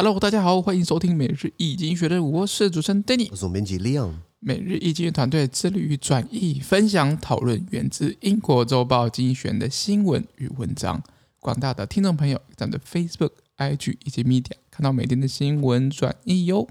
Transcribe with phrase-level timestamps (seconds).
[0.00, 4.12] Hello，大家好，欢迎收听每日易经济学的，我是主持人 Danny，我是总编辑 Leon。
[4.38, 11.02] 每日易经济团队致力于转译、分享、讨论源自英国周报经济学的新闻与文章。
[11.40, 16.68] 广大的听众朋友，在我们的 Facebook、IG 以及 Media 看到每天的新闻转译哟。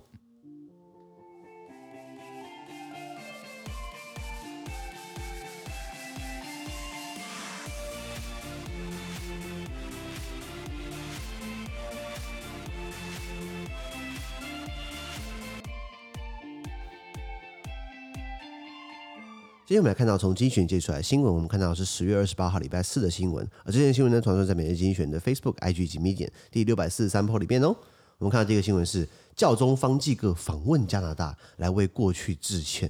[19.68, 27.76] 今天我们来看到从精选界出来新闻，我们看到是十月二十八号礼拜四的新闻，而这件新闻呢，传说在每日精选的 Facebook、IG 及 Medium 第六百四十三 po 里面哦。
[28.18, 32.90] 我们看到这个新闻是教宗方济各访问加拿大，来为过去致歉。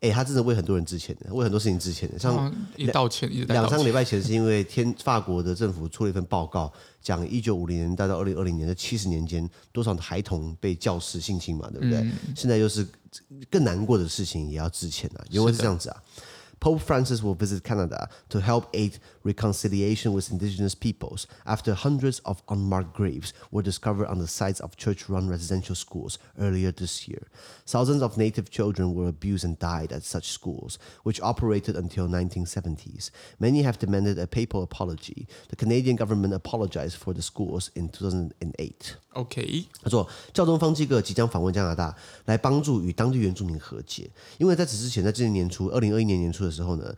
[0.00, 2.18] 哎，他真的为很多人致歉的，为很多事情致歉的。
[2.18, 11.98] 像一道歉，一两三个礼拜前是因为天法国的政府出了一份报告，讲一九五零年代到二零二零年的七十年间，多少的孩童被教师性侵嘛，对不对？
[11.98, 12.86] 嗯、现在又是
[13.50, 16.02] 更难过的事情，也要致歉啊，因为是这样子啊。
[16.60, 22.94] Pope Francis will visit Canada to help aid reconciliation with indigenous peoples after hundreds of unmarked
[22.94, 27.28] graves were discovered on the sites of church-run residential schools earlier this year.
[27.66, 33.10] Thousands of native children were abused and died at such schools, which operated until 1970s.
[33.38, 35.28] Many have demanded a papal apology.
[35.48, 38.96] The Canadian government apologized for the schools in 2008.
[39.18, 41.92] OK，他说，教东方济各即将访问加拿大，
[42.26, 44.08] 来帮助与当地原住民和解。
[44.38, 46.94] 因为在此之前，在今年年初，二零二一年年初的时候呢，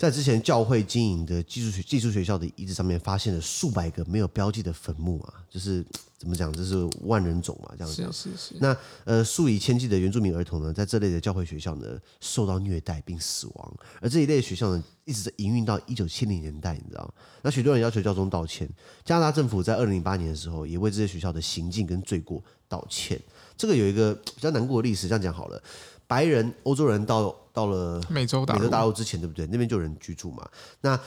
[0.00, 5.84] 在之前教会经营的技术学技术学校的遗址上面，发现了数百个没有标记的坟墓啊，就是。
[6.16, 6.52] 怎么讲？
[6.52, 8.02] 这是万人冢嘛，这样子。
[8.12, 8.54] 是是是。
[8.60, 8.76] 那
[9.06, 13.74] 呃，数以千计的原住民儿童呢，在这类的教会学校呢，受到虐待并死亡。
[14.02, 17.14] 而这一类的学校呢，一直在营运到一九七零年代，你知道？
[17.40, 18.68] 那许多人要求教宗道歉。
[19.02, 23.18] 加拿大政府在二零零八年的时候，也为这些学校的行径跟罪过道歉。
[23.56, 25.62] 这个有一个比较难过的历史，这样讲好了。
[26.10, 29.46] 白人欧洲人到到了美洲大陆，美洲大陆之前，对不对？
[29.46, 30.44] 那边就有人居住嘛。
[30.80, 30.98] 那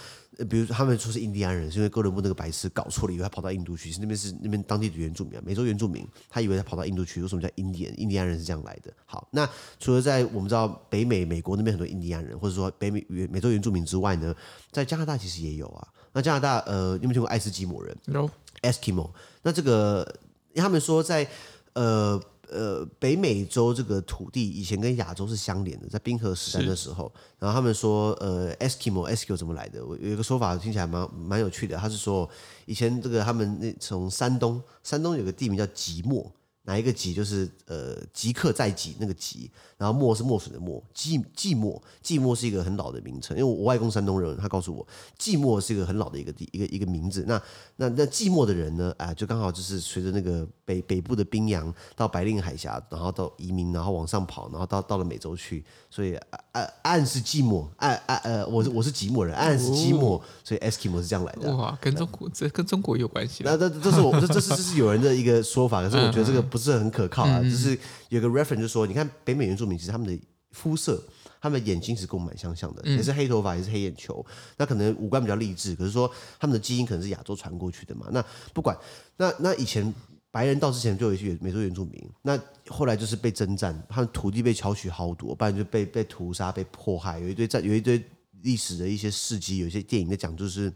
[0.49, 7.99] 比如说他们说是印第安人，是因为哥伦布那个白痴搞错了，以为他跑到印度去，是那边是那边当地的原住民，美洲原住民，他以为他跑到印度去，为什么叫印第安？
[7.99, 8.93] 印第安人是这样来的。
[9.05, 9.45] 好，那
[9.77, 14.33] 除了在我们知道北美美国那边很多印第安人，或者说北美原美洲原住民之外呢，
[14.71, 15.85] 在加拿大其实也有啊。
[16.13, 19.09] 那加拿大呃，你有没有听过爱斯基摩人？No，Eskimo。
[19.41, 20.15] 那这个
[20.55, 21.27] 他们说在
[21.73, 22.21] 呃。
[22.49, 29.85] 呃，北美洲这个土地以前跟亚洲是相连的，在冰河时代的时候，然后他们说，呃，Eskimo，Eskimo 怎么来的？
[29.85, 32.29] 我有一个说法听起来蛮蛮有趣的，他是说
[32.65, 36.31] 以前这个他们那从山东，山东有个地名叫即墨。
[36.65, 44.87] 哪一个即就是呃即刻在即那个即，然后墨是墨水的墨，寂寂寞寂寞是一个很老的名称，因为我外公山东人，他告诉我
[45.19, 47.25] 寂寞是一个很老的一个地一个一个名字。
[47.27, 47.41] 那
[47.75, 61.53] 那那寂寞的人呢，啊，就刚好就是随着那个北北部的冰洋到白令海峡，然后到移民，然后往上跑，然后到到了美洲去，所以啊岸是寂寞，岸岸呃我是我是寂寞人，岸是寂寞，所以 Eskimo 是这样来的。
[61.57, 63.43] 哇，跟中国这跟中国有关系？
[63.43, 66.52] 那这这是我这这是这是有人的一个说法，可是我觉得这个。
[66.53, 71.03] 不是很可靠啊，就、嗯、是有个 reference 就说，你看北美原住民其实他们的肤色，
[71.41, 74.23] 他们的眼睛是跟我们蛮相像的，也是黑头发，也是黑眼球，
[74.55, 76.07] 那可能五官比较励志，可是说
[76.39, 78.07] 他们的基因可能是亚洲传过去的嘛。
[78.11, 78.77] 那不管，
[79.17, 79.91] 那那以前
[80.29, 87.99] 白人到之前就有一些美洲原住民，那后来就是被征战，他们土地被巧取豪夺，不然就被被屠杀、被迫害，有一堆战有一堆
[88.43, 90.71] 历史的一些事迹，有一些电影在讲，就是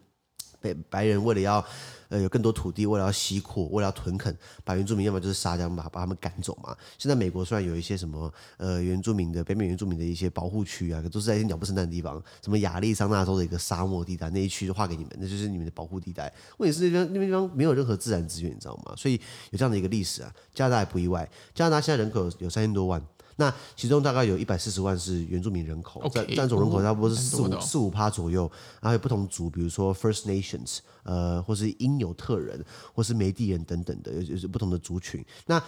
[0.61, 1.63] 被白人为了要。
[2.09, 6.73] 呃，有更多土地，为了要西扩，为了要屯垦，把原住民要么就是杀掉，把把他们赶走嘛。
[6.97, 16.33] 现在美国虽然有一些什么呃原住民的北美原住民的一些保护区啊，都是在一些鸟不生蛋的地方，什么亚利桑那州的一个沙漠地带，那一区就划给你们，那就是你们的保护地带。
[16.59, 18.93] 问题是那边那边地方没有任何自然资源，你知道吗？
[18.95, 19.19] 所以
[19.49, 20.33] 有这样的一个历史啊。
[20.53, 23.05] 加拿大也不意外，加拿大现在人口有三千多万。
[23.37, 35.23] 那其中大概有一百四十万是原住民人口，占占总人口差不多是四五四五趴左右，然后有不同族，比如说 First Nations，呃，或是因纽特人，或是梅地人等等的，有有不同的族群。
[35.45, 35.63] 那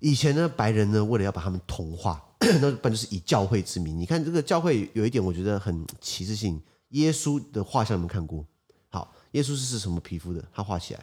[0.00, 2.22] 以前呢，白人呢，为了要把他们同化，
[2.60, 3.98] 那本就是以教会之名？
[3.98, 6.60] 你看这个教会有一点，我觉得很歧视性。
[6.90, 8.44] 耶稣的画像有没有看过？
[8.90, 10.44] 好，耶稣是是什么皮肤的？
[10.52, 11.00] 他画起来，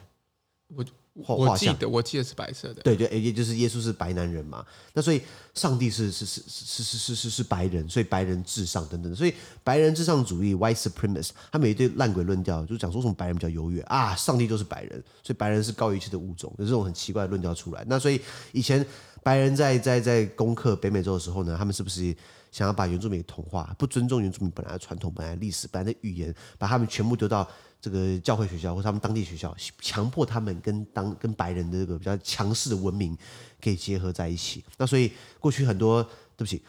[0.76, 0.84] 我。
[1.14, 2.82] 我记得，我记得是白色的。
[2.82, 4.64] 对对，也就是耶稣是白男人嘛。
[4.94, 5.20] 那所以
[5.54, 9.14] 上帝是是是是是是是是白人，所以白人至上等等。
[9.14, 14.92] 所以白人至上主义 （white supremacist） 他们有一堆烂鬼论调，就讲说什么白人比较优越啊，上帝就是白人，
[15.22, 17.84] 所以白人是高于一切的物种，有这种很奇怪的论调出来。
[17.86, 18.18] 那所以
[18.52, 18.84] 以前
[19.22, 22.14] 白人在在在攻克北美洲的时候呢，他们是不是
[22.50, 27.48] 想要把原住民同化，不尊重原住民本来的传统、本来的历史、本来的语言，把他们全部丢到
[27.80, 33.16] 这个教会学校或他们当地学校，强迫他们跟当跟白人的这个比较强势的文明
[33.60, 34.64] 给结合在一起。
[34.76, 36.02] 那所以过去很多，
[36.36, 36.62] 对不起。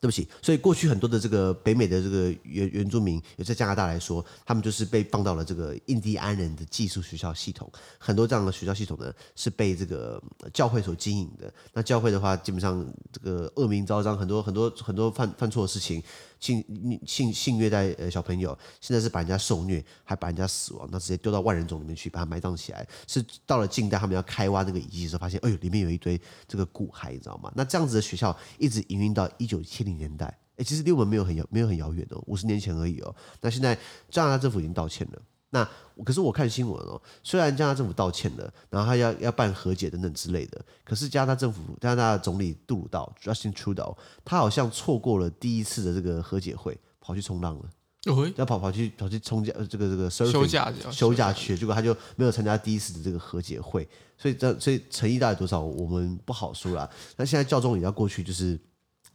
[0.00, 7.70] 对不起，所以过去很多的这个北美的这个原原住民，也在加拿大来说，他们就是被放到了这个印第安人的寄宿学校系统。
[7.98, 10.22] 很多这样的学校系统呢，是被这个
[10.52, 11.52] 教会所经营的。
[11.72, 16.02] 那教会的话，基本上这个恶名昭彰，很多很多很多犯犯错的事情。
[16.46, 22.86] 性性性虐待呃小朋友，现在是把人家受虐，还把人家死亡，那直接丢到万人冢里面去，把它埋葬起来。
[23.06, 27.52] 是到了近代，他们要开挖那个遗迹的时候，发现，哎呦，里面有一堆这个骨骸，你知道吗？
[27.56, 30.26] 那这样子的学校一直营运到一九七零年代，
[30.56, 33.14] 哎，其实离我们没有很遥，没有很遥远哦，五十年前而已哦。
[33.40, 33.76] 那现在
[34.10, 35.22] 加拿大政府已经道歉了。
[35.56, 47.64] 那可是我看新闻哦，虽然加拿大政府道歉了，然后他要要办和解等等之类的，可是加拿大政府加拿大的总理杜鲁道 Justin Trudeau，他好像错过了第一次的这个和解会，跑去冲浪了，
[48.04, 53.88] 要、哦、跑跑去跑去冲假这个这个休假休假去，结果他就没有参加第一次的这个和解会，
[54.18, 56.86] 所以这所以诚意大概多少我们不好说啦。
[57.16, 58.60] 那现在教宗也要过去就是。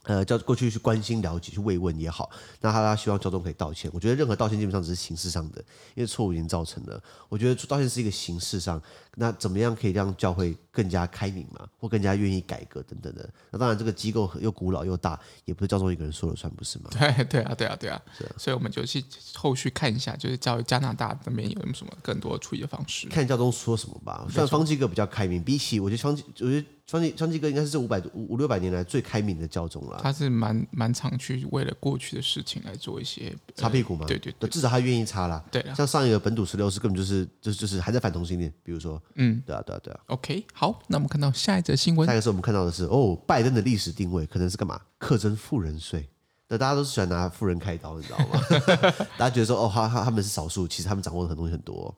[0.03, 3.89] 呃，叫过去去关心、了解、去慰问也好，那他他希望教宗可以道歉。
[3.93, 5.59] 我觉得任何道歉基本上只是形式上的，
[5.93, 7.01] 因为错误已经造成了。
[7.29, 8.81] 我觉得道歉是一个形式上，
[9.15, 13.29] 那怎么样可以让教会更加开明嘛，或更加愿意改革等等的？
[13.51, 16.89] 那当然，这个机构又古老又大，也不是教宗一个人说了算，不是吗？
[16.91, 18.01] 对 对啊，对啊，对啊。
[18.17, 19.03] 是啊，所以我们就去
[19.35, 24.25] 后续看一下，就是教加拿大那边有什么更多处理的方式，看教宗说什么吧。
[24.31, 26.65] 算方济各比较开明，比起我觉得方济，我觉得。
[26.87, 29.99] 方济方济各应该是这五百五五六百年来最开明的教宗了。
[30.03, 34.05] 他是蛮蛮常去为了过去的事情来做一些擦屁股嘛？
[34.05, 35.41] 对对对，至少他愿意擦啦。
[35.49, 39.99] 对，像上一个本土十六世根本就是就是就是还在反同性恋，比如说，嗯，对啊对啊对啊。
[40.07, 42.05] OK，好，那我们看到下一则新闻。
[42.05, 44.81] 下一个是我们看到的是哦，拜登的历史定位可能是干嘛？
[44.97, 46.09] 课征富人税。
[46.49, 48.41] 那大家都是喜欢拿富人开刀，你知道吗？
[49.17, 51.95] 大家觉得说哦，他他他们是少数，其实他们掌握的很多东西很多。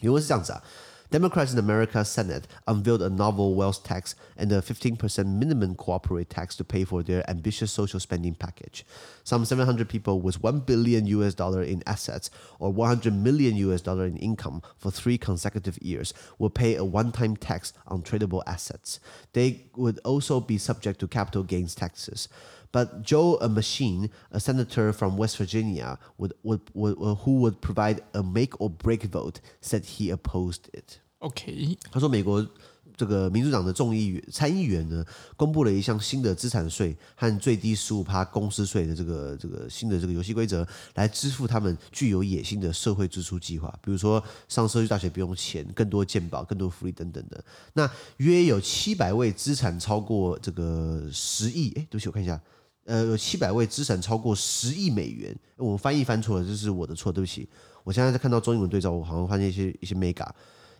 [0.00, 0.62] 因为是这样子啊。
[1.12, 6.64] Democrats in America's Senate unveiled a novel wealth tax and a 15% minimum corporate tax to
[6.64, 8.86] pay for their ambitious social spending package.
[9.22, 14.06] Some 700 people with 1 billion US dollar in assets or 100 million US dollar
[14.06, 18.98] in income for three consecutive years will pay a one-time tax on tradable assets.
[19.34, 22.26] They would also be subject to capital gains taxes.
[22.72, 28.22] But Joe Manchin, a senator from West Virginia, would, would, would, who would provide a
[28.22, 31.01] make or break vote, said he opposed it.
[31.22, 32.44] OK，他说美国
[32.96, 35.04] 这个民主党的众议员参议员呢，
[35.36, 47.42] 公布了一项新的资产税和最低十五趴公司税的这个这个新的这个游戏规则，来支付他们具有野心的社会支出计划，比如说上社区大学不用钱，更多健保、更多福利等等的。
[47.74, 52.40] 那约有七百位资产超过这个十亿，哎，对不起，我看一下。
[52.84, 57.48] 呃，有七百位资产超过十亿美元，我翻译翻错了，这是我的错，对不起。
[57.84, 60.28] 我现在在看到中英文对照，我好像发现一些一些 mega，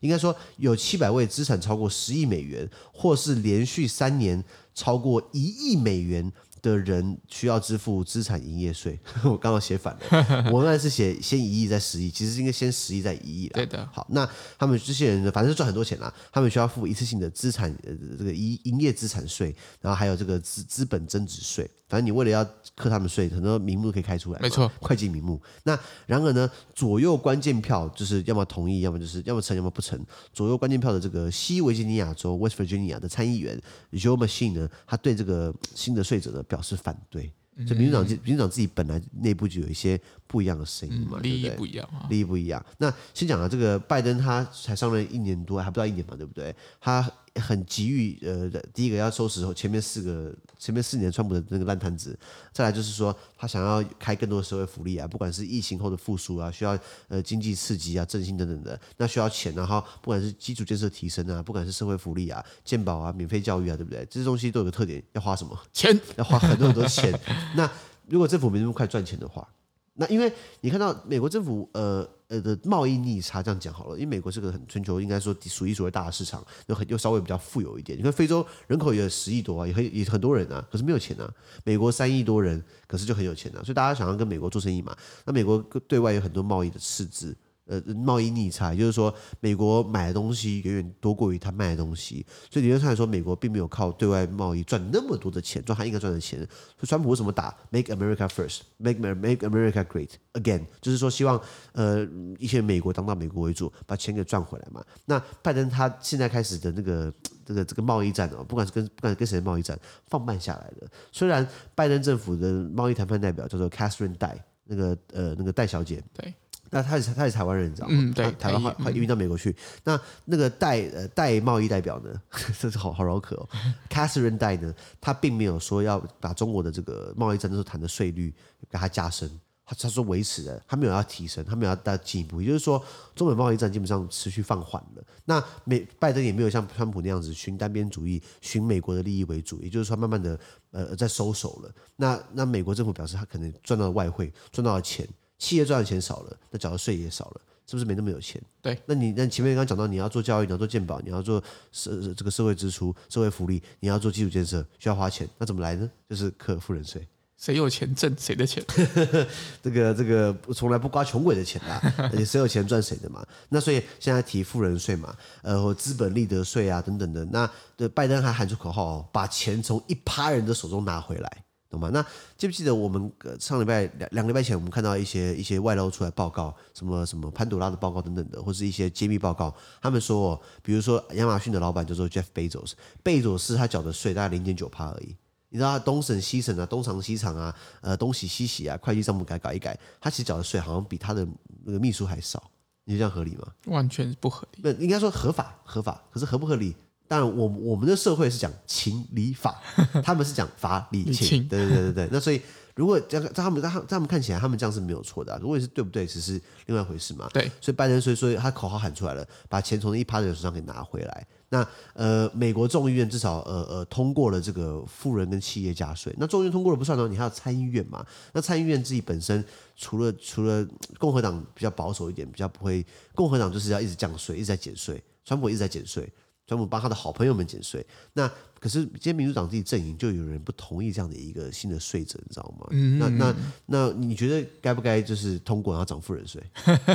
[0.02, 4.44] 应该说有七百位资产超过十亿美元，或是连续三年
[4.75, 6.31] 超过一亿美元。
[6.62, 13.55] 的人需要支付资产营业税， 我刚刚写反了， 文案是写先一亿再十亿，其实应该先十亿再一亿啦。
[13.55, 13.87] 对的。
[13.93, 14.26] 好，那
[14.56, 21.69] 他们这些人呢，反正是赚很多钱啦，他们需要付一次性的资产呃这个营营业资产税，然后还有这个资资本增值税。
[21.88, 22.43] 反正你为了要
[22.75, 25.38] 课他们税，很多名目可以开出来，没错，会计名目。
[25.65, 29.99] 那然而呢，左右关键票就是要么同意，要么就是要么成，要么不成。
[30.32, 33.61] 左右关键票的这个西维吉尼亚州 （West Virginia） 的参议员
[33.93, 36.43] Joe Manchin 呢，他对这个新的税者呢。
[36.53, 37.32] 表示反对，
[37.67, 39.99] 所以民主党、民主党自己本来内部就有一些
[40.32, 42.65] 不一样的声音嘛，利益不一样啊，利益不一样。
[42.79, 46.55] 那先讲啊这个拜登，他才上任一年多，还不到一年嘛，对不对？
[46.81, 47.08] 他。
[47.36, 52.15] 很急于呃，第一个要收拾前面四个前面四年川普的那个烂摊子，
[52.53, 64.06] 再来就是说他想要开更多的社会福利啊，不管是疫情后的复苏啊，需要呃经济刺激啊、振兴等等的，那需要钱，然后不管是基础建设提升啊，不管是社会福利啊、健保啊、免费教育啊，对不对？
[64.10, 65.98] 这些东西都有个特点，要花什么钱？
[66.19, 67.19] 要花很多很多钱。
[67.56, 67.67] 那
[68.08, 69.48] 如果政府没那么快赚钱的话，
[69.94, 72.08] 那因为你看到美国政府呃。
[72.32, 77.99] 呃的贸易逆差这样讲好了，因为美国是个很全球应该说数一数二大的市场，又很又稍微比较富有一点。
[77.99, 81.31] 你看非洲人口也十亿多啊，也很也很多人啊，可是没有钱啊。
[81.63, 84.96] 美国三亿多人，可是就很有钱啊，所以大家想要跟美国做生意嘛。
[85.27, 87.37] 那美国对外有很多贸易的赤字。
[87.72, 96.38] 呃，贸易逆差，也就是说，美国买的东西远远多过于他卖的东西，所以理论上来说，美国并没有靠对外贸易赚那么多的钱，赚他应该赚的钱。
[96.41, 101.41] 所以川普为什么打 Make America First，Make Make America Great Again，就是说希望
[101.72, 102.06] 呃
[102.38, 104.84] 一些美国当到美国为主，把钱给赚回来嘛。
[105.06, 107.10] 那拜登他现在开始的那个
[107.46, 110.88] 这个这个贸易战哦，不管是跟不管是跟谁的贸易战，放慢下来了。
[111.10, 116.34] 虽然拜登政府的贸易谈判代表叫做 Catherine 戴，那个呃那个戴小姐，对，
[116.74, 117.94] 那他是他是台湾人，你知道吗？
[117.94, 119.50] 嗯，对，台湾快快移民到美国去。
[119.50, 122.10] 嗯、那那个戴呃戴贸易代表呢，
[122.58, 123.48] 这是好好绕口哦。
[123.91, 128.34] Catherine 戴呢，他并没有说要把中国的这个贸易战那时候谈的税率
[128.70, 129.31] 给他加深。
[129.64, 135.05] 他他说维持的，他没有要提升，他没有要大进一步，也就是说，中美贸易战基本上持续放缓了。
[135.24, 140.38] 那美拜登也没有像川普那样子寻单边主义，寻美国的利益为主，也就是说，慢慢的
[140.72, 141.72] 呃在收手了。
[141.94, 145.08] 那那美国政府表示，他可能赚到了外汇，赚到了钱，
[145.43, 148.41] 企业赚的钱少了，那缴的税也少了，是不是没那么有钱？
[148.61, 148.79] 对。
[148.87, 155.91] 那你那前面刚刚讲到，你要做教育，你要做健保，你要做社这个社会支出、社会福利，你要做基础建设，需要花钱，那怎么来呢？
[156.08, 157.05] 就是课富人税。
[157.37, 158.65] 谁有钱挣谁的钱，
[159.61, 163.27] 这个这个从来不刮穷鬼的钱啊， 而且谁有钱赚谁的嘛。
[163.49, 167.25] 那所以现在提富人税嘛，呃，或资本利得税啊等等的。
[167.25, 171.91] 那对拜登还喊出口号哦，把钱从一趴人的手中拿回来，懂吗？
[171.93, 172.05] 那
[172.36, 173.10] 记不记得我们
[173.41, 185.17] 上礼拜两两个礼拜前，我们看到一些一些外露出来报告，什么什么潘朵拉的报告等等的，或是一些揭秘报告，他们说，比如说亚马逊的老板叫做 Jeff Bezos，贝佐斯他缴的税大概零点九趴而已。
[185.48, 191.26] 你知道他东省西省啊，东藏西藏啊，呃，东洗西洗啊，会计账目改改一改，他其实缴的税好像比他的
[191.64, 192.50] 那个秘书还少，
[192.84, 193.46] 你觉得这样合理吗？
[193.67, 194.60] 完全不合理。
[194.62, 196.74] 那应该说合法，合法，可是合不合理？
[197.12, 199.60] 当然，我我们的社会是讲情理法，
[200.02, 201.46] 他们是讲法理情。
[201.46, 202.08] 对对对对对。
[202.10, 202.40] 那所以，
[202.74, 205.38] 如果这样，在他们在他他们看起来，他们这样是没有错的啊。
[205.38, 207.28] 如果是对不对，只是另外一回事嘛。
[207.31, 207.52] 对。
[207.60, 211.26] 所以拜登所以说他口号喊出来了，把钱从一趴的人手上给拿回来。
[211.50, 216.14] 那呃，美国众议院至少呃呃通过了这个富人跟企业加税。
[216.16, 218.02] 那众议院通过了不算呢，你还有参议院嘛？
[218.32, 219.44] 那参议院自己本身
[219.76, 220.66] 除了除了
[220.98, 222.82] 共和党比较保守一点，比较不会，
[223.14, 226.10] 共和党就是要一直降税，一直在减税，川普一直在减税。
[226.46, 227.84] 专门帮他的好朋友们减税，
[228.15, 232.67] 那可是今天民主党自己阵营就有人不同意这样的一个新的税则，你知道吗？
[232.70, 233.34] 嗯，那那
[233.67, 236.43] 那你觉得该不该就是通过然后涨富人税？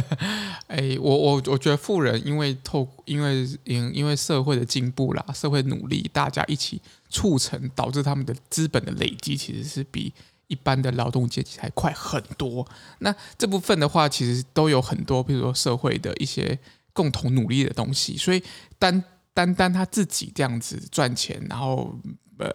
[0.67, 10.13] 哎，我我我觉得富人因为透因为因因为社会的进步啦，社会努力，大家一起促成，导致他们的资本的累积其实是比
[10.47, 12.65] 一般的劳动阶级还快很多。
[12.99, 16.57] 那这部分的话，其实都有很多，比如说社会的一些
[16.93, 18.43] 共同努力的东西，所以
[18.77, 19.03] 单。
[19.37, 21.95] 单单他自己这样子赚钱，然后
[22.39, 22.49] 呃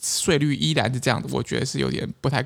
[0.00, 2.40] 税率依然是这样子，我觉得是有点不太、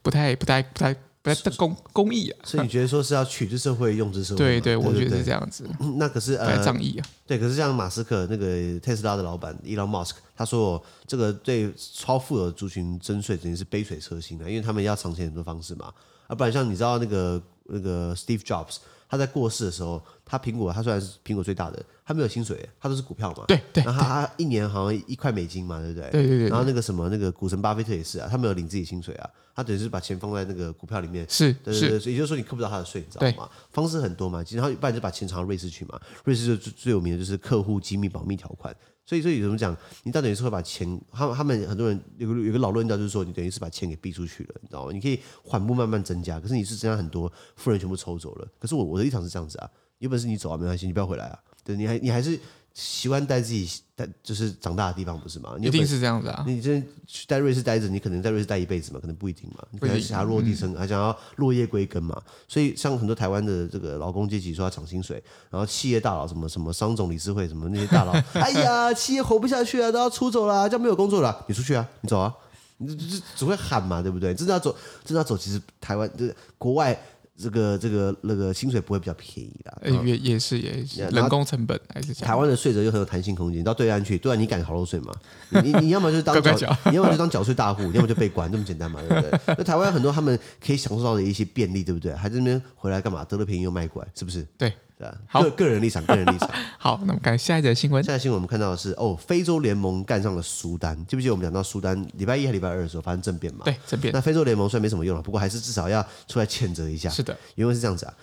[0.00, 2.38] 不太、不太、不太、不太公公益啊。
[2.42, 4.38] 所以你觉得说是要取之社会，用之社会？
[4.38, 5.68] 对对，我觉得是这样子。
[5.98, 7.06] 那可是呃，仗义啊。
[7.26, 15.92] 对，可是像马斯克那个特斯拉的老板 Elon Musk，他说这个对超富有的族群征税，等于是杯水车薪啊，因为他们要藏钱很多方式嘛。
[16.28, 18.78] 啊，不然像你知道那个那个 Steve Jobs。
[19.14, 23.44] 他在过世的时候，他苹果，他虽然是苹果最大的，他没有薪水，他都是股票嘛。
[23.46, 23.84] 对对。
[23.84, 26.10] 然后他一年好像一块美金嘛，对不对？
[26.10, 26.48] 对对对。
[26.48, 31.24] 然后那个什么，那个股神巴菲特也是啊，他没有领自己薪水啊，他等于是把钱放在那个股票里面。
[31.28, 31.52] 是。
[31.52, 31.98] 对对对。
[32.00, 33.48] 所以也就是说，你扣不到他的税，你知道吗？
[33.70, 36.00] 方式很多嘛，然后一般就把钱藏到瑞士去嘛。
[36.24, 38.74] 瑞士最最有名的就是客户机密保密条款。
[39.06, 39.76] 所以，所以怎么讲？
[40.02, 41.00] 你大等于是会把钱？
[41.12, 44.92] 他们他们很多人有个有个老论调，就是说你等于是把钱给逼出去了，你知道吗？
[44.92, 48.48] 你可以缓步慢慢增加，可是你是增加很多，富人全部抽走了。
[48.58, 51.38] 可是我我的立场是这样子啊，有本事你走啊，没关系，你不要回来啊。
[51.62, 52.38] 对，你还你还是。
[52.74, 55.54] 习惯待自己待就是长大的地方，不是吗？
[55.58, 56.42] 你一定是这样子啊！
[56.44, 58.98] 你真去在瑞士待着，你可能在瑞士待一辈子嘛？
[59.00, 59.64] 可能不一定嘛。
[59.70, 62.20] 你可能想要落地生，嗯、还想要落叶归根嘛？
[62.48, 72.34] 所以像很多台湾的这个劳工阶级说要涨薪水，然后企业大佬什么什么商总理事会什么那些大佬， 哎呀，企业活不下去啊，都要出走了，这样没有工作了，你出去啊，你走啊，
[72.78, 72.92] 你
[73.36, 74.34] 只会喊嘛，对不对？
[74.34, 77.00] 真的要走，真的要走，其实台湾就是国外。
[77.36, 85.12] 这个这个那个薪水不会比较便宜啦，也也是也是人工成本还是台湾的税则又很有弹性空间，到对岸去，对岸你敢逃漏税吗？
[85.62, 89.40] 你你要么就是当 缴，你要么就当缴税大户，要么就被关，这么简单嘛，对不对？
[89.58, 92.12] 那台湾很多他们可以享受到的一些便利，对不对？
[92.14, 93.24] 还在那边回来干嘛？
[93.24, 94.46] 得了便宜又卖乖，是不是？
[94.56, 94.72] 对。
[94.96, 96.48] 对啊，好，个个人立场，个人立场。
[96.78, 98.02] 好，那么看下一则新闻。
[98.02, 100.96] 下一则新闻我们看到的是，哦，非洲联盟干上了苏丹。
[101.06, 103.64] 记不记得我们讲到苏丹礼拜一还礼拜二的时候发生政变嘛？
[103.64, 104.12] 对，政变。
[104.14, 107.08] 那非洲联盟虽然没什么用了，不过还是至少要出来谴责一下。
[107.08, 108.14] 是的，因为是这样子啊。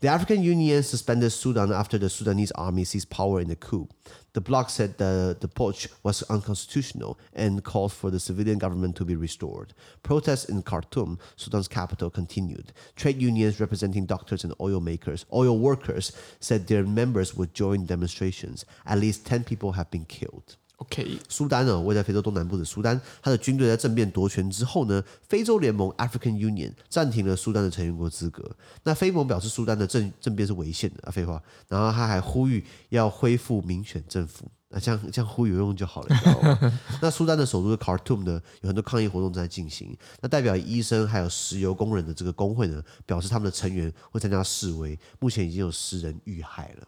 [0.00, 3.88] The African Union suspended Sudan after the Sudanese army seized power in the coup.
[4.34, 9.04] The bloc said the, the putsch was unconstitutional and called for the civilian government to
[9.04, 9.72] be restored.
[10.02, 12.72] Protests in Khartoum, Sudan's capital, continued.
[12.94, 18.64] Trade unions representing doctors and oil makers, oil workers, said their members would join demonstrations.
[18.86, 20.56] At least 10 people have been killed.
[20.78, 28.48] OK，苏丹呢，位在非洲东南部的苏丹，他的军队在政变夺权之后呢，非洲联盟 African Union 暂停了苏丹的成员国资格。
[28.84, 31.42] 那非盟表示苏丹的政政变是违宪的啊，废话。
[31.66, 34.44] 然后他还呼吁要恢复民选政府。
[34.70, 36.72] 那这样这样呼有用就好了，你知道吗？
[37.02, 39.96] 那苏丹的首都的 Khartoum 呢，有很多抗议活动正在进行。
[40.20, 44.96] 那代表医生还有石油工人的这个工会呢，表示他们的成员会参加示威。
[45.18, 46.86] 目前已经有十人遇害了。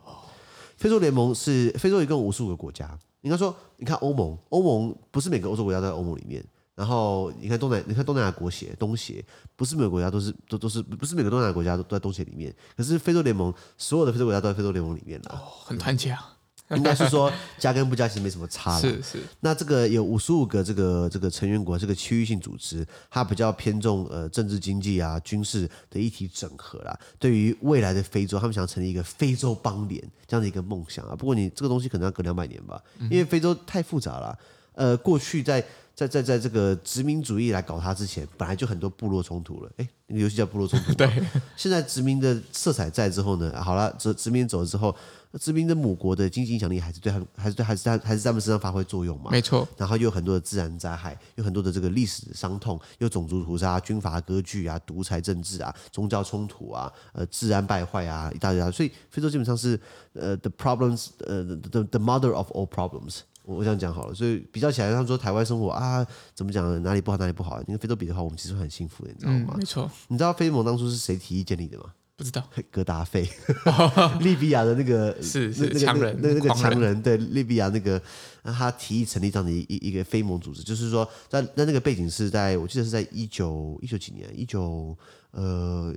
[0.76, 2.96] 非洲联盟是非洲一共五十五个国家。
[3.22, 6.44] 应该说，你看欧盟，欧盟不是每个欧洲国家都在欧盟里面。
[6.74, 9.22] 然后你看东南，你看东南亚国协，东协
[9.54, 12.54] 不是每个国家都是都都是不是每个东南亚国家都在东协里面。
[12.74, 16.38] 可是非洲联盟所有的非洲国家都在非洲联盟里面了，哦，很团结啊。
[16.76, 18.80] 应该是说加跟不加其实没什么差了。
[18.80, 19.18] 是是。
[19.40, 26.98] 那这个有五十五个这个这个成员国，这个区域性组织，它比较偏重呃政治经济啊军事的一体整合啦。
[27.18, 31.16] 对于未来的非洲，他们想成立一个非洲邦联这样的一个梦想啊。
[31.16, 34.38] 不过你这个东西可能要隔两百年吧，因为非洲太复杂了。
[34.80, 35.62] 呃，过去在
[35.94, 39.70] 在在在这个殖民主义来搞它之前，本来就很多部落冲突了。
[39.76, 40.92] 哎，那个游戏叫部落冲突。
[40.96, 41.06] 对。
[41.54, 44.96] 现在殖民的色彩在之后呢，好了，殖殖民走了之后。
[45.38, 49.30] 殖民的母国的经济影响力还是对他们，还是对，还是在，还是在他们身上发挥作用嘛？
[49.30, 49.68] 没错。
[49.76, 58.68] 然后又有很多的自然灾害，有很多的这个历史伤痛，有种族屠杀、军阀割据啊、独裁政治啊、宗教冲突啊、呃，治安败坏啊，一大堆啊。
[58.72, 59.80] 所以非洲基本上是
[60.14, 63.20] 呃，the problems，呃，the the mother of all problems。
[63.50, 64.14] 我我这样讲好了。
[64.14, 66.82] 所以比较起来，他们说台湾生活啊，怎么讲？
[66.82, 67.60] 哪里不好，哪里不好？
[67.62, 69.54] 因为非洲比的话，我们其实很幸福的，你知道吗？
[69.54, 69.90] 嗯、没错。
[70.08, 71.86] 你知道非盟当初是谁提议建立的吗？
[72.16, 73.26] 不知道， 格达费，
[74.20, 78.00] 利比亚的那个 是是强人，那那个强人，人对利比亚那个，
[78.44, 84.94] 他提议成立这样的一一一个非盟组织，就是说，在那那个背景是在我记得是在一九一九几年，一九
[85.30, 85.94] 呃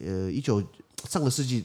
[0.00, 0.62] 呃一九
[1.08, 1.64] 上个世纪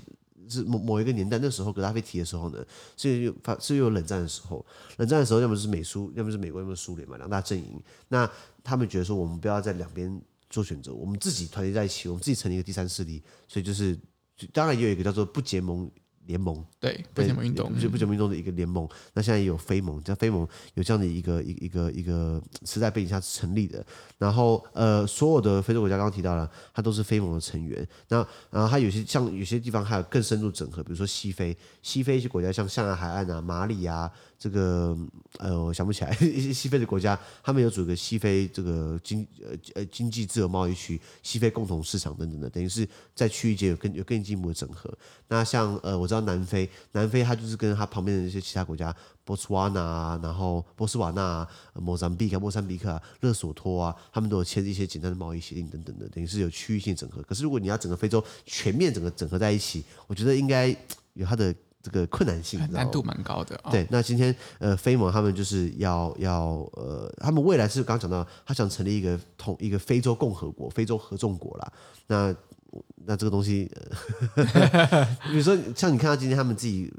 [0.49, 2.65] 是某某一个年代，那时候格达菲提的时候呢，
[2.97, 4.65] 是有发是有冷战的时候，
[4.97, 8.29] 冷战的时候要么是美苏，要么是美国，要么苏联嘛，两大阵营，那
[8.63, 10.21] 他们觉得说我们不要在两边。
[10.51, 13.95] 做选择，我们自己团结在一起，我们自己成立一个第三势力，所以就是
[14.51, 15.87] 当然也有一个叫做不结盟
[16.29, 18.85] 联盟，对不结盟运动，就不结盟运动的一个联盟。
[18.85, 23.83] 嗯、那现在也有非盟，叫非盟有这样的一个一个一个一个时代背景下成立的。
[24.19, 27.85] 然后呃，所有的非洲国家刚刚提到了，它都是非盟的成员。
[28.09, 28.17] 那
[28.51, 34.11] 然后它有些像有些地方还有更深入整合，比如说西非，西非一些国家像象牙海岸啊、马里啊。
[34.39, 34.97] 这个
[35.37, 44.89] 呃，我想不起来 一些西非的国家，他们有组个西非这个经呃呃经济自由贸易区、西非共同市场等等的，等于是在区域间有更有更进一步的整合。
[45.27, 57.21] 那像呃，我知道南非，南非它就是跟它旁边的一些其他国家，波斯瓦纳啊，然后波斯瓦纳啊、莫桑比克、莫桑比克啊、勒索托啊，他们都有签一些简单的贸易协定等等的，等于是有区域性整合。
[57.23, 60.73] 可是如果你要整个非洲全面整个整合在一起，我觉得应该
[61.13, 61.53] 有它的。
[61.81, 63.55] 这个困难性难度蛮高的。
[63.63, 71.71] 哦、对，那今天呃，非盟他们就是要要呃，他们未来是刚刚讲到，他想成立一个统一个非洲共和国、非洲合众国啦。
[72.07, 72.35] 那
[73.05, 73.71] 那这个东西，
[74.35, 76.93] 呃、 比如说像你看到今天他们自己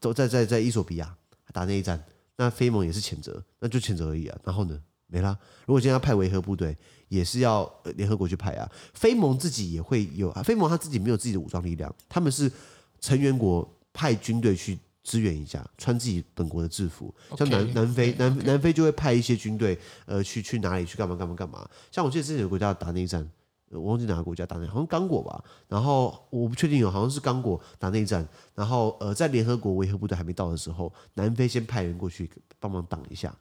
[0.00, 1.16] 都在在在伊索比亚
[1.52, 1.98] 打内战，
[2.36, 4.38] 那非盟也是谴责，那就谴责而已啊。
[4.44, 5.36] 然后呢，没啦。
[5.64, 6.76] 如果今天要派维和部队，
[7.08, 8.70] 也是要联合国去派啊。
[8.92, 12.52] 非盟自己也会有啊，非盟他自己没有自己的武装力量，他们是
[13.00, 13.66] 成员国。
[13.96, 21.66] 派军队去支援一下，穿自己本国的制服，像南南非南.南非就会派一些军队，呃，去去哪里去干嘛干嘛干嘛。
[21.90, 23.26] 像我记得之前有个国家打内战，
[23.70, 25.42] 我忘记哪个国家打内，好像刚果吧。
[25.68, 28.28] 然后我不确定有，好像是刚果打内战。
[28.54, 32.30] 然后呃，在联合国维和部队还没到的时候，南非先派人过去
[32.60, 33.34] 帮忙挡一下。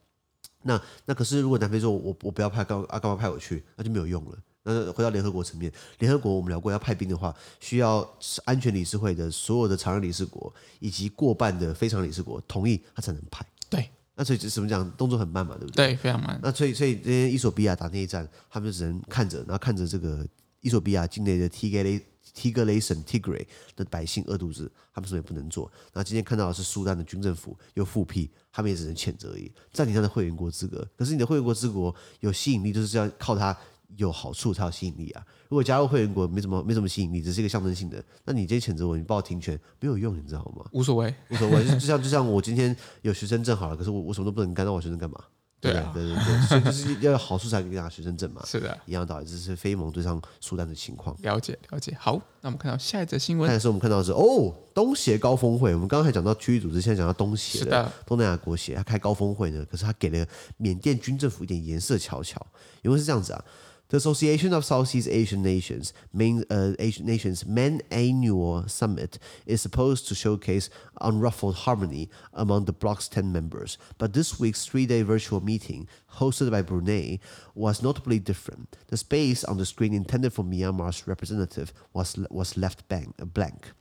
[0.61, 4.37] 那那可是如果南非说我我不要派，干啊干嘛派我去，那就没有用了。
[4.65, 8.07] 那回到联合国层面，联合国我们聊过，要派兵的话，需要
[8.45, 13.45] 安全理事会的所有的常任理事国以及过半的非常理事国同意，他才能派。
[13.69, 15.89] 对，那所以怎么讲，动作很慢嘛，对不对？
[15.89, 16.39] 对，非常慢。
[16.41, 20.27] 那所以所以这些伊索比亚打内战，他们就只能看着，然后看着这个
[20.61, 25.71] 伊索比亚境内的提格雷提格雷省 Tigray 的百姓饿肚子，他们什么也不能做。
[25.93, 30.87] 那今天看到的是苏丹的军政府又复辟，他们也只能谴责而已，暂停他的会员国资格。
[30.97, 33.55] 可是你的会员国资格有吸引力，就是要靠他。
[33.97, 35.25] 有好处才有吸引力啊！
[35.49, 40.65] 如果加入会员国没什么没什么吸引力，只是一个象征性的，那你今天谴责我，你报停权没有用，你知道吗？
[40.71, 41.63] 无所谓，无所谓。
[41.65, 45.17] 就像就像我今天有学生证好了，可是我我什么都不能干，那我学生干嘛？
[45.61, 48.43] 对啊，对对对，所以就是要有好处才可以拿学生证嘛。
[48.45, 51.15] 是的，一样的道理，这是非盟对上苏丹的情况。
[51.21, 51.95] 了解了解。
[51.99, 53.49] 好，那我们看到下一则新闻。
[53.49, 55.73] 但是我们看到的是哦，东协高峰会。
[55.73, 62.45] 我们刚刚还讲到区域组织，现在讲到东协的，的东南亚国协，他开高峰会呢，可是他给了缅甸军政府一点颜色瞧瞧，
[62.83, 63.43] 因为是这样子啊。
[63.89, 70.15] The Association of Southeast Asian Nations, main, uh, Asian Nations main annual summit is supposed to
[70.15, 70.71] showcase
[71.01, 73.77] unruffled harmony among the bloc's 10 members.
[73.99, 77.19] But this week's three-day virtual meeting, hosted by Brunei,
[77.53, 78.75] was notably different.
[78.87, 83.71] The space on the screen intended for Myanmar's representative was, was left blank.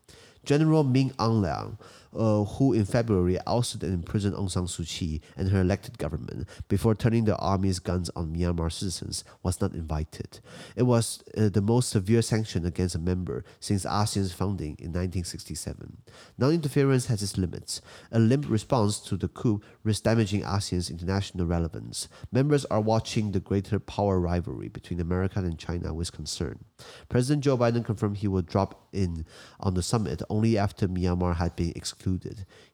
[0.44, 1.78] General Min Aung Hlaing
[2.14, 6.48] uh, who in February ousted and imprisoned Aung San Suu Kyi and her elected government
[6.68, 10.40] before turning the army's guns on Myanmar citizens, was not invited.
[10.76, 15.98] It was uh, the most severe sanction against a member since ASEAN's founding in 1967.
[16.38, 17.80] Non interference has its limits.
[18.12, 22.08] A limp response to the coup risks damaging ASEAN's international relevance.
[22.32, 26.64] Members are watching the greater power rivalry between America and China with concern.
[27.08, 29.24] President Joe Biden confirmed he would drop in
[29.60, 32.03] on the summit only after Myanmar had been excluded.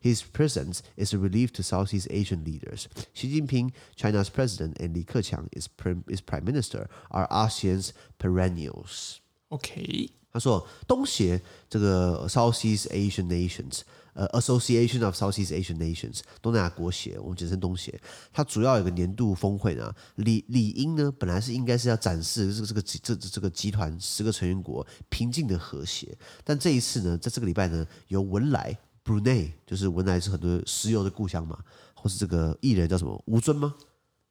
[0.01, 2.87] His presence is a relief to Southeast Asian leaders.
[3.15, 5.69] Xi Jinping, China's president, and Li Keqiang is,
[6.09, 9.19] is prime minister, are ASEAN's perennials.
[9.49, 13.83] OK，他说东协这个 Southeast Asian nations。
[14.13, 17.99] 呃，Association of Southeast Asian Nations，东南亚国协，我们简称东协。
[18.33, 26.19] 它主要有个年度峰会呢，理理应呢，本来是应该是要展示这个这个这这个集团十个成员国平静的和谐。
[26.43, 28.77] 但这一次呢，在这个礼拜呢，由文莱
[29.11, 31.59] Brunei，就是文莱是很多石油的故乡嘛，
[31.95, 33.75] 或是这个艺人叫什么吴尊吗？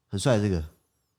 [0.07, 0.63] 很帅的这个。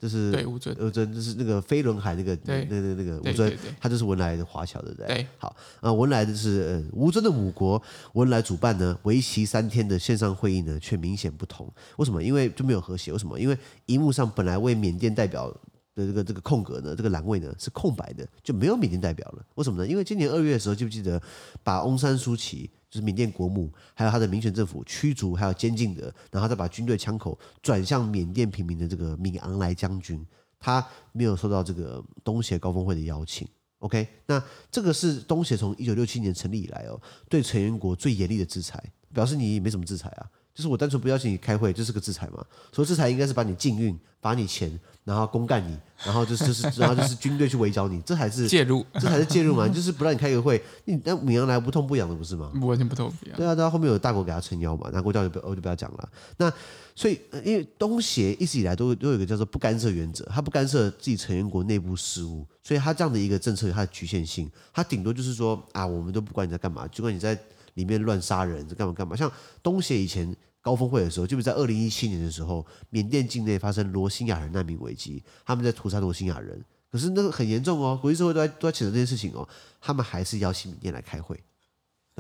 [0.01, 5.07] 就是对吴尊，吴尊就是那个飞轮海那个那那那个吴尊，他就是文莱的华侨，对不对？
[5.09, 5.27] 对。
[5.37, 7.83] 好，啊，文莱的是吴尊的母国
[8.15, 11.71] 文莱主办呢，为期三天的线上会议呢，却明显不同。
[11.99, 12.23] 为什么？
[12.23, 13.13] 因为就没有和谐。
[13.13, 13.39] 为什么？
[13.39, 15.51] 因为荧幕上本来为缅甸代表
[15.95, 19.45] 的这个这个空格呢，这个栏位呢是空白的，就没有缅甸代表了。
[19.57, 19.87] 为什么呢？
[19.87, 21.21] 因为今年二月的时候，记不记得
[21.63, 22.71] 把翁山苏琪？
[22.91, 30.27] 就是缅甸国母，还有他的民选政府驱逐，还有监禁的，然后再把军队枪口转向缅甸平民的这个敏昂莱将军，
[30.59, 33.49] 他没有受到这个东协高峰会的邀请。
[33.79, 38.83] OK，那这个是东协从一九六七年成立以来哦，对成员国最严厉的制裁，
[39.15, 40.29] 表示你没什么制裁啊，
[40.61, 42.45] 就是我单纯不邀请你开会，这是个制裁嘛？
[42.71, 44.79] 所以制裁应该是把你禁运，罚你钱。
[45.03, 52.53] 然后公干你，然后就是就是，然后就是军队去围剿你，这才是介入，这才是介入嘛，就是不让你开个会，你那米阳来不痛不痒的不是吗？
[52.61, 53.37] 完全不痛不痒。
[53.37, 56.09] 对啊，到后面有大国给他撑腰嘛，那国教就不我就不要讲了。
[56.37, 56.53] 那
[56.95, 67.37] 所以因为东协一直以来都都有一个叫做不干涉原则，他不干涉自己成员国内部事务，所以他这样的一个政策有它的局限性，他顶多就是说啊，我们都不管你在干嘛，就管你在
[67.75, 69.17] 里面乱杀人，这干嘛干嘛。
[69.17, 70.37] 像东协以前。
[70.63, 79.49] 高峰会的时候，就是在二零一七年的时候，缅甸境内发生罗兴亚人难民危机，他们在屠杀罗兴亚人，可是那个很严重哦，国际社会都在都在谴责这件事情哦，
[79.81, 81.43] 他们还是邀请缅甸来开会，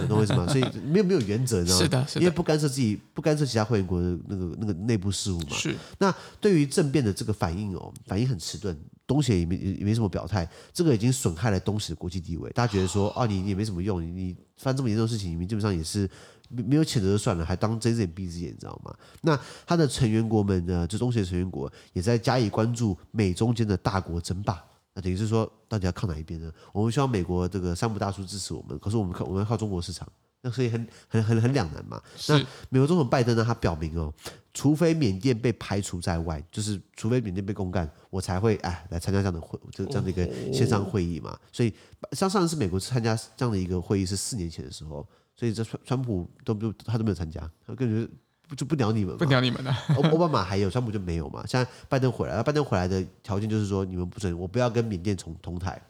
[0.08, 0.46] 懂我意思吗？
[0.46, 1.82] 所以没有没有原则，你知道吗？
[1.82, 5.50] 是的，是的，因为不干涉自己，不干涉其他会员国的那个那个内部事务嘛。
[5.50, 5.76] 是。
[5.98, 8.74] 那对于政变的这个反应哦，反应很迟钝，
[9.10, 16.08] 东协也没也没什么表态，这个已经损害了东协的国际地位，大家觉得说，哦，你你也没什么用，你你犯这么严重的事情，你们基本上也是。
[16.52, 18.92] 没有谴责就算了，还当睁一只眼闭一只眼，你知道吗？
[19.22, 20.84] 那他的成员国们呢？
[20.84, 24.60] 就东协成员国也在加以关注美中间的大国争霸。
[24.92, 26.50] 那等于是说，到底要靠哪一边呢？
[26.72, 30.08] 我们希望美国这个三不大叔支持我们，可是我们靠我们要靠中国市场，
[30.42, 32.00] 那所以很很很很两难嘛。
[32.28, 33.44] 那美国总统拜登呢？
[33.44, 34.12] 他表明哦，
[34.54, 41.38] 除非缅甸被排除在外，就是除非缅甸被公干，我才会哎来参加这样的会，这这样的一个线上会议嘛。
[41.52, 41.72] 所以
[42.12, 45.06] 像上一次美国参加这样的一个会议是四年前的时候。
[45.36, 48.10] 所以这川川普都不他都没有参加，他根本
[48.50, 49.70] 就就不鸟你们，不鸟你们的。
[49.70, 51.42] 奥奥巴马还有，川普就没有嘛。
[51.46, 55.80] 现在拜登回来了，拜登回来的条件就是说，你们不准我不要跟缅甸同同台。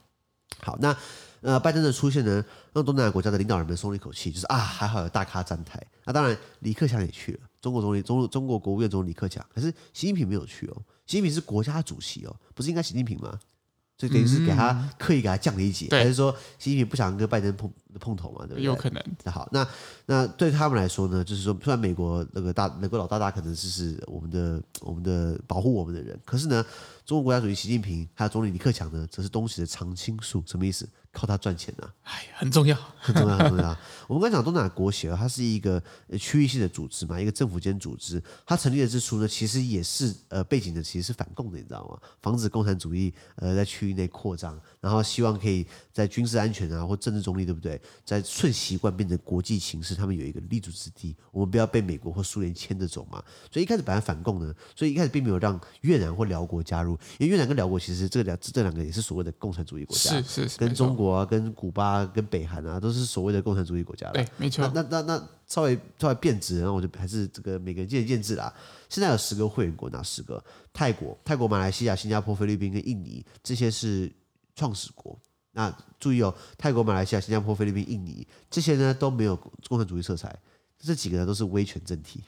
[0.61, 0.97] 好，那
[1.40, 5.85] 呃，拜登的出现呢，让东南亚国家的领导人们松了一口气，就是啊，还好有大咖站台。
[6.05, 10.76] 那当然，李克强也去了，中国总理中中国国务院总理李克强，可是习近平没有去哦。
[11.07, 13.38] 习近平是国家主席哦，不是应该习近平吗？
[13.96, 18.46] 所以等于是给他刻意给他降了一级，还是说习近平不想跟拜登碰碰头嘛？
[18.46, 18.62] 对不对？
[18.62, 19.05] 有可能。
[19.24, 19.68] 那好，那
[20.07, 26.64] 那对他们来说呢，就是说，虽然美国那个大美国老大大可能就是我们的我们的保护我们的人，可是呢，
[27.05, 30.88] 中国国家主席习近平还有总理李克强呢，则是东西的常青树，什么意思？
[31.12, 31.94] 靠它赚钱呢、啊？
[32.05, 33.77] 哎，很重要，很重要，很重要。
[34.07, 35.81] 我们刚讲东南亚国协，它是一个
[36.18, 38.23] 区域性的组织嘛，一个政府间组织。
[38.44, 41.99] 它成立的之初呢，其实也是呃背景的，其实是反共的，你知道吗？
[42.20, 47.81] 防止共产主义呃在区域内扩张，然后希望可以在军事安全啊或政治中立，对不对？
[48.05, 51.16] 在顺习惯变成国际形势，他们有一个立足之地。
[51.31, 53.23] 我们不要被美国或苏联牵着走嘛。
[53.53, 64.11] 所以一开始本来反共呢，所以一开始并没有让越南或辽国加入，因为越南跟辽国其实这两这两个也是所谓的共产主义国家，是是，是跟中国啊跟古巴、跟北韩啊，都是所谓的共产主义国家。
[64.11, 64.71] 对，没错。
[64.75, 68.53] 那那那，那稍微稍微变质，然后我就还是这个每个人见仁见智啦。
[68.91, 70.43] 现在有十个会员国，哪十个？
[70.73, 74.13] 泰国、泰国、马来西亚、新加坡、菲律宾跟印尼，这些是
[74.55, 75.19] 创始国。
[75.53, 79.35] 那注意哦，泰国、马来西亚、新加坡、菲律宾、印尼这些呢都没有
[79.69, 80.39] 共产主义色彩。
[80.83, 82.23] 这几个都是威权政体，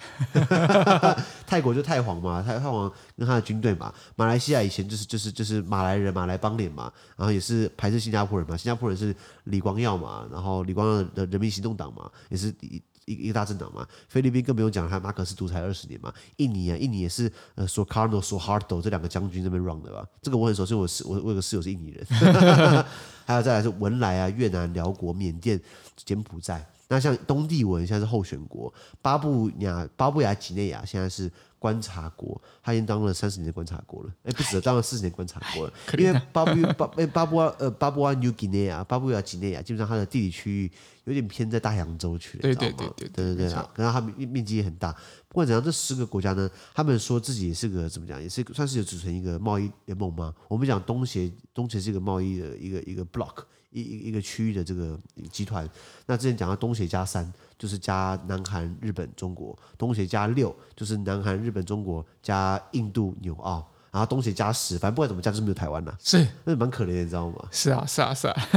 [1.47, 3.93] 泰国就泰皇嘛，泰泰皇跟他的军队嘛。
[4.15, 8.55] 马来西亚以前就是就是就是马来人，马来邦联嘛，然后也是排斥新加坡人嘛。
[8.55, 13.89] 新加坡人是李光耀嘛，然后李光耀的人民行动党嘛，也是一个一个大政党嘛。
[14.09, 16.13] 菲律宾更不用讲，他马可斯独裁二十年嘛。
[16.37, 20.07] 印尼啊，印尼也是呃索卡诺索哈多、这两个将军这边 run 的吧。
[20.21, 22.07] 这个我很熟悉，我是我我有个室友是印尼人。
[23.25, 25.59] 还有再来是文莱啊，越南、寮国、缅甸、
[25.97, 26.67] 柬埔寨。
[26.89, 40.71] 那像东帝汶现在是候选国，巴布亚巴布亚几内亚现在是观察国，他已经当了三十年的观察国了，哎，不止当了四十年观察国了，因为巴布巴巴布亚呃巴布亚 New Guinea 巴布亚几内亚基本上它的地理区域
[41.05, 44.93] 有点偏在大洋洲去了，对对对对对对对，然后它面面积也很大。
[45.29, 50.35] 不管怎样，这十个国家呢，他们说自己也是个怎么讲，也是算是有组成一个贸易联盟吗？
[50.49, 53.45] 我们讲东协，东协是一个贸易的一个一个 block。
[53.73, 54.99] 一一一个区域的这个
[55.31, 55.69] 集团，
[56.07, 65.97] 那之前讲到东协加三，就是加南韩、日本、中国；东协加六，就是南韩、日本、中国加印度、纽澳；然后东协加十，反正不管怎么加，就是没有台湾了。
[65.99, 67.49] 是，那蛮可怜的，你知道吗？
[67.51, 68.49] 是啊，是啊，是啊。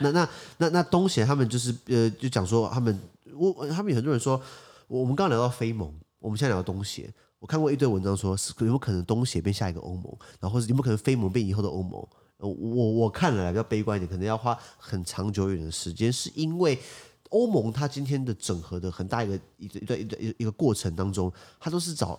[0.00, 0.28] 那那
[0.58, 2.98] 那那东协他们就是呃，就讲说他们，
[3.34, 4.40] 我他们有很多人说，
[4.86, 10.04] 我们刚刚聊到非盟，我们现在聊到东协，我看过一堆文章说，是有没有可能东协变下一个欧盟，
[10.40, 12.06] 然后或者有没有可能非盟变以后的欧盟？
[12.38, 16.78] 我我看了比较悲观一点，可能要花很长久远的时间，是因为
[17.30, 22.18] 欧盟它今天的整合的很大一个一一段一段一个过程当中，它都是找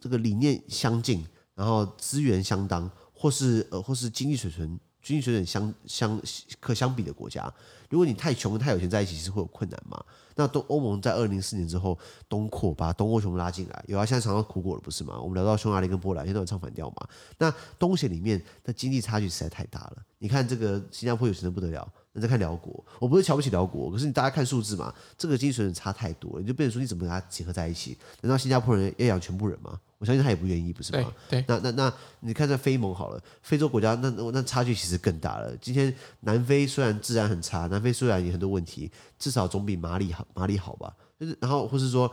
[0.00, 6.20] 这个理念相近，然后资源相当，或是呃或是经济水平经济水准相相
[6.58, 7.52] 可相比的国家。
[7.88, 10.04] 如果你太穷太有钱在一起，是会有困难嘛？
[10.34, 11.96] 那东欧盟在二零四年之后
[12.28, 15.16] 东扩，把东欧熊拉进来，有啊，现在尝到苦果了，不是吗？
[15.20, 17.08] 我们聊到匈牙利跟波兰，现在都唱反调嘛。
[17.38, 19.98] 那东协里面的经济差距实在太大了。
[20.18, 27.96] 你看这个新加坡有钱的不得了，那再看辽国，我不是瞧不起辽国，可是你大家看数字嘛，这个经济水准差太多了，你就变成说你怎么跟它结合在一起？
[28.22, 29.80] 难道新加坡人要养全部人吗？
[29.98, 31.12] 我相信他也不愿意，不是吗？
[31.28, 35.56] 对，对那那那你看在非盟好了，非洲国家那那差距其实更大了。
[35.56, 40.94] 今天南非虽然治安很差，南非虽然有很多问题，至少总比马里好，马里好吧？
[41.18, 42.12] 就是然后或是说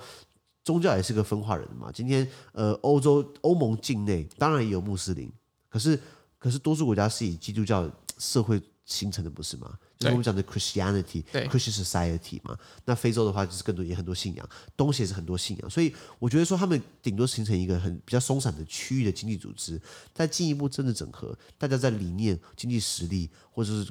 [0.63, 1.91] 宗教也是个分化人嘛。
[1.93, 5.29] 今天呃，欧洲欧盟境内当然也有穆斯林，
[5.67, 5.99] 可是
[6.39, 8.61] 可是多数国家是以基督教社会
[8.93, 9.77] 形成的，不是吗？
[9.97, 12.57] 就是我们讲的 Christianity，对 Christian Society 嘛。
[12.85, 19.81] 那非洲的话就是更多也很多信仰，东协是很多信仰，所以我觉得说他们顶多形成一个很比较松散的区域的经济组织，
[20.13, 23.89] 再进一步政治整合，大家在理念、经济实力或者是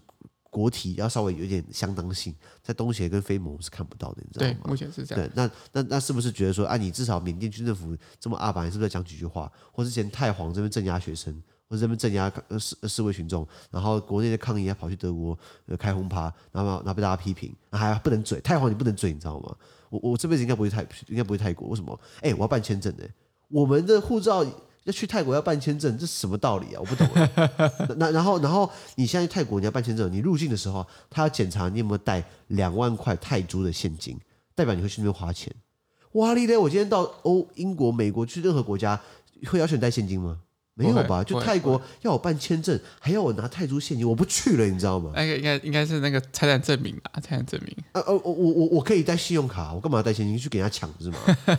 [0.49, 4.61] 国体要稍微有点相当性，在东协跟非盟是看不到的，你知道吗？
[4.65, 5.25] 对，目前是这样。
[5.25, 9.51] 对，那那那是不是觉得说，啊，你至少缅甸军政府这么阿爸，你是不是要讲几句话？
[9.73, 11.43] 或之前太皇这边镇压学生？
[11.73, 15.39] 或者这边镇压示示威群众，然后国内的抗议还跑去德国
[15.79, 19.57] 开轰趴，然后然后被大家批评，还不能嘴太皇，你不能嘴，你知道吗？
[19.89, 21.99] 我我这辈子应该不会泰，应该不会泰国，为什么？
[22.21, 23.09] 哎，我要办签证的，
[23.49, 24.45] 我们的护照
[24.85, 26.81] 要去泰国要办签证，这是什么道理啊？
[26.81, 27.09] 我不懂。
[27.97, 34.21] 那然后然后你现在去泰国你要办签证，你入境的时候他要检查你有没有带两万块泰铢的现金，
[34.55, 35.51] 代表你会去那边花钱。
[36.13, 36.59] 哇哩嘞！
[36.59, 39.01] 我今天到欧英国、美国去任何国家，
[39.47, 40.41] 会要求你带现金吗？
[40.75, 41.23] 没有吧？
[41.23, 45.13] 就泰国要我办签证，还要我拿泰铢现金，我不去了，你知道吗？
[45.15, 47.77] 那个应该应该是那个财产证明啊，财产证明。
[47.93, 51.19] 呃呃，我我我可以带信用卡，我干嘛要带现金去给人家抢是吗？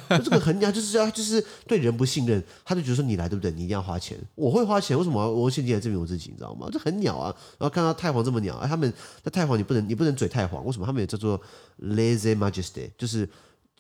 [0.10, 3.52] 就 这个很鸟，就是要就是对人不信任，他就觉得说你来对不对？
[3.52, 6.32] 你一定要花钱，我会花钱，为什么我用现金来证明我自己？
[6.32, 6.67] 你知道吗？
[6.71, 7.36] 这很鸟啊！
[7.60, 8.91] 然后看到太皇这么鸟，哎，他们
[9.23, 10.88] 在太皇你不能你不能嘴太皇，为什么？
[10.88, 11.39] 他们也叫做
[11.82, 13.30] lazy majesty，就是。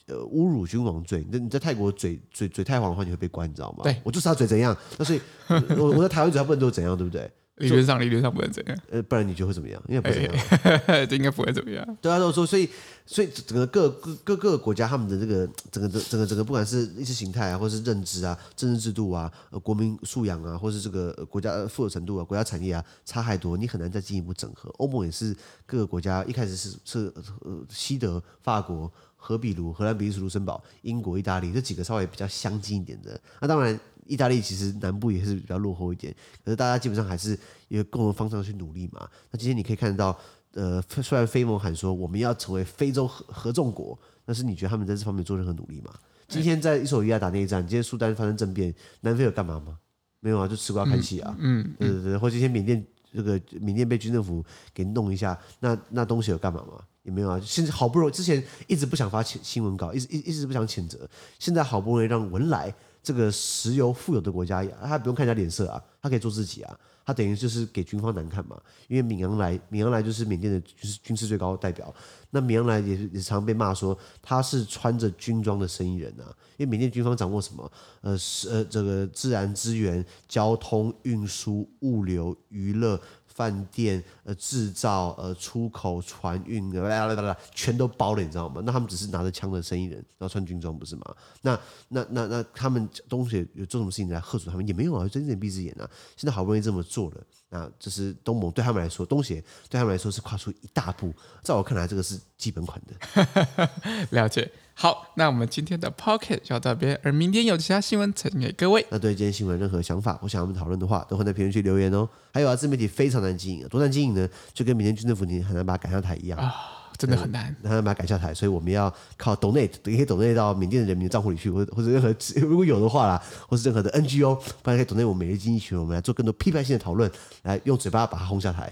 [0.07, 3.83] 呃，侮辱君王罪，那你在泰国嘴嘴嘴太黄的话，你会被关，你知道吗？
[3.83, 5.21] 对，我就是要嘴怎样，那所以
[5.77, 7.31] 我我在台湾嘴他不能都怎样，对不对？
[7.57, 9.81] 理论上理论上不能怎样，呃，不然你觉得会怎么样？
[9.87, 11.97] 应该不怎么样， 这应该不会怎么样。
[12.01, 12.67] 对啊，都说所以
[13.05, 24.69] 所以整个各各各各个国家他们的这个整个整整个整个不管是意识形态啊，或是认知啊、政治制度啊、呃国民素养啊，或是这个国家富有程度啊、国家产业啊，差太多，你很难再进一步整合。
[24.79, 25.33] 欧盟也是
[25.67, 28.91] 各个国家一开始是是呃西德、法国。
[29.25, 39.07] 荷比卢、荷兰、比利时、卢森堡、英国、意大利这几个稍微比较相近一点的，那当然，意大利其实南部也是比较落后一点，可是大家基本上还是一个共同方向去努力嘛。
[39.31, 40.19] 那今天你可以看得到，
[40.55, 45.93] 呃，虽然非盟喊说我们要成为非洲合合众国，但是你觉得他们在这方面做任何努力吗？
[46.27, 49.77] 今天在伊索比亚打内战，今天苏丹发生政变，南非有干嘛吗？
[50.19, 51.35] 没有啊，就吃瓜看戏啊。
[51.39, 56.81] 嗯，嗯对对对，或今天缅甸这个缅甸被军政府给弄一下，那那东西有干嘛吗？
[57.03, 71.93] 也没有啊，现在好不容易，之前一直不想发新新闻稿，一直一一直不想谴责，现在好不容易让文莱这个石油富有的国家，他不用看人家脸色啊，他可以做自己啊，他等于就是给军方难看嘛，因为敏昂莱，敏昂莱就是缅甸的就是军事最高代表，
[72.31, 77.71] 那敏昂莱也也常被骂说他是穿着军装的生意人啊，因为缅甸军方掌握什么？
[78.01, 82.99] 呃，是呃这个自然资源、交通运输、物流、娱乐。
[83.35, 88.61] 饭店、呃制造、呃出口、船运，啦啦啦啦，全都包了，你知道吗？
[88.65, 91.03] 那他们只是拿着枪的生意人，然后穿军装，不是吗？
[91.41, 91.59] 那
[91.89, 94.67] 那那那他们东协有做什么事情来吓阻他们？
[94.67, 95.89] 也没有啊，睁一只眼闭一只眼啊。
[96.15, 97.17] 现在好不容易这么做了，
[97.49, 99.35] 那这是东盟对他们来说，东协
[99.69, 101.13] 对他们来说是跨出一大步。
[101.41, 103.69] 在我看来，这个是基本款的。
[104.11, 104.49] 了解。
[104.75, 108.83] 好，那我们今天的 Podcast 就到这边，而明天有其他新闻呈给各位。
[108.89, 112.09] 那对今天新闻任何想法或想我们讨论的话，都会在评论区留言哦。
[112.33, 114.27] 还有啊，自媒体非常难经营，多难经营呢？
[114.53, 116.53] 就跟明天军政府你很难把它赶下台一样啊。
[116.95, 128.71] 真的很难，很难把它赶下台，所以我们要靠 donate，也可以 donate 到缅甸的人民的账户里去，或者或者任何如果有的话啦，或是任何的 NGO，不然可以 donate 我们每日经济学，我们来做更多批判性的讨论，来用嘴巴把它轰下台。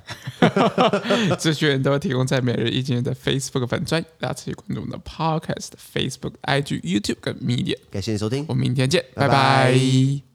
[1.37, 7.75] 资讯都提供在每日一经的 Facebook 粉专，大家持续关注我们的 Podcast、Facebook、IG、YouTube 跟 Media。
[7.89, 9.73] 感谢你收听，我们明天见，拜拜。
[9.73, 10.30] 拜拜。